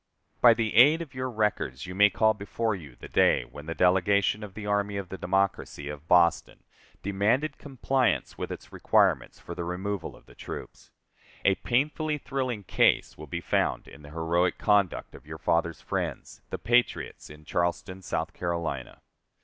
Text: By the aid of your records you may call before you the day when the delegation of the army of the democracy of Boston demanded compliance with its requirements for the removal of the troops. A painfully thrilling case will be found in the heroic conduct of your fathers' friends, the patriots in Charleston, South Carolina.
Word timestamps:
By 0.41 0.55
the 0.55 0.73
aid 0.73 1.03
of 1.03 1.13
your 1.13 1.29
records 1.29 1.85
you 1.85 1.93
may 1.93 2.09
call 2.09 2.33
before 2.33 2.73
you 2.73 2.95
the 2.95 3.07
day 3.07 3.45
when 3.45 3.67
the 3.67 3.75
delegation 3.75 4.43
of 4.43 4.55
the 4.55 4.65
army 4.65 4.97
of 4.97 5.09
the 5.09 5.17
democracy 5.19 5.89
of 5.89 6.07
Boston 6.07 6.63
demanded 7.03 7.59
compliance 7.59 8.35
with 8.35 8.51
its 8.51 8.73
requirements 8.73 9.39
for 9.39 9.53
the 9.53 9.63
removal 9.63 10.15
of 10.15 10.25
the 10.25 10.33
troops. 10.33 10.89
A 11.45 11.53
painfully 11.53 12.17
thrilling 12.17 12.63
case 12.63 13.15
will 13.15 13.27
be 13.27 13.41
found 13.41 13.87
in 13.87 14.01
the 14.01 14.09
heroic 14.09 14.57
conduct 14.57 15.13
of 15.13 15.27
your 15.27 15.37
fathers' 15.37 15.81
friends, 15.81 16.41
the 16.49 16.57
patriots 16.57 17.29
in 17.29 17.45
Charleston, 17.45 18.01
South 18.01 18.33
Carolina. 18.33 19.01